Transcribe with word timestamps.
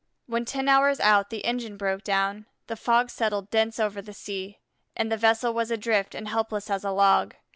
When 0.25 0.45
ten 0.45 0.67
hours 0.67 0.99
out 0.99 1.29
the 1.29 1.45
engine 1.45 1.77
broke 1.77 2.03
down, 2.03 2.47
the 2.65 2.75
fog 2.75 3.11
settled 3.11 3.51
dense 3.51 3.79
over 3.79 4.01
the 4.01 4.13
sea, 4.15 4.57
and 4.95 5.11
the 5.11 5.15
vessel 5.15 5.53
was 5.53 5.69
adrift 5.69 6.15
and 6.15 6.27
helpless 6.27 6.71
as 6.71 6.83
a 6.83 6.89
log. 6.89 7.35